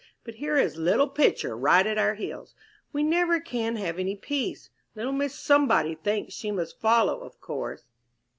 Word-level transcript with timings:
But 0.23 0.33
here 0.33 0.57
is 0.57 0.77
'little 0.77 1.07
Pitcher' 1.09 1.55
right 1.55 1.85
at 1.85 1.99
our 1.99 2.15
heels. 2.15 2.55
We 2.91 3.03
never 3.03 3.39
can 3.39 3.75
have 3.75 3.99
any 3.99 4.15
peace. 4.15 4.71
Little 4.95 5.11
Miss 5.13 5.35
Somebody 5.35 5.93
thinks 5.93 6.33
she 6.33 6.49
must 6.49 6.79
follow, 6.81 7.19
of 7.19 7.39
course." 7.39 7.83